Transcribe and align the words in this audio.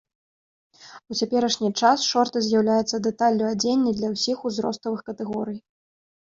У 1.11 1.17
цяперашні 1.19 1.69
час 1.81 2.05
шорты 2.13 2.41
з'яўляюцца 2.45 3.01
дэталлю 3.09 3.45
адзення 3.53 3.95
для 3.99 4.09
ўсіх 4.15 4.37
узроставых 4.51 5.05
катэгорый. 5.13 5.59